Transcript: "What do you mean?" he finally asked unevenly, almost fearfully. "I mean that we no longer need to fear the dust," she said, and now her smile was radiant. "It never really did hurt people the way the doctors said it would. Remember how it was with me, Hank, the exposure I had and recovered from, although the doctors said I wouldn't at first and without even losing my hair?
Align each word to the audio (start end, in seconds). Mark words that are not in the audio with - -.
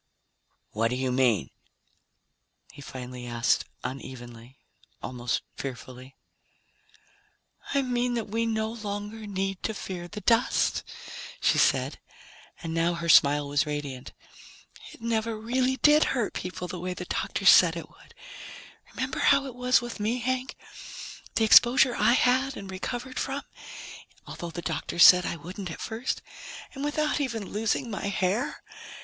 "What 0.71 0.87
do 0.87 0.95
you 0.95 1.11
mean?" 1.11 1.51
he 2.71 2.81
finally 2.81 3.27
asked 3.27 3.65
unevenly, 3.83 4.57
almost 4.99 5.43
fearfully. 5.55 6.15
"I 7.75 7.83
mean 7.83 8.15
that 8.15 8.25
we 8.27 8.47
no 8.47 8.71
longer 8.71 9.27
need 9.27 9.61
to 9.61 9.75
fear 9.75 10.07
the 10.07 10.21
dust," 10.21 10.83
she 11.39 11.59
said, 11.59 11.99
and 12.63 12.73
now 12.73 12.95
her 12.95 13.09
smile 13.09 13.47
was 13.47 13.67
radiant. 13.67 14.11
"It 14.91 15.01
never 15.01 15.39
really 15.39 15.77
did 15.77 16.03
hurt 16.15 16.33
people 16.33 16.67
the 16.67 16.79
way 16.79 16.95
the 16.95 17.05
doctors 17.05 17.51
said 17.51 17.77
it 17.77 17.87
would. 17.87 18.15
Remember 18.95 19.19
how 19.19 19.45
it 19.45 19.53
was 19.53 19.81
with 19.81 19.99
me, 19.99 20.17
Hank, 20.19 20.55
the 21.35 21.43
exposure 21.45 21.95
I 21.95 22.13
had 22.13 22.57
and 22.57 22.71
recovered 22.71 23.19
from, 23.19 23.43
although 24.25 24.49
the 24.49 24.63
doctors 24.63 25.05
said 25.05 25.27
I 25.27 25.35
wouldn't 25.35 25.69
at 25.69 25.79
first 25.79 26.23
and 26.73 26.83
without 26.83 27.21
even 27.21 27.51
losing 27.51 27.91
my 27.91 28.05
hair? 28.07 28.63